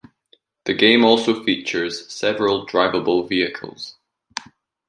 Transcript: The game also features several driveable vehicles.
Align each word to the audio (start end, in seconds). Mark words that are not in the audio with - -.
The 0.65 0.73
game 0.73 1.05
also 1.05 1.43
features 1.43 2.11
several 2.11 2.65
driveable 2.65 3.29
vehicles. 3.29 3.99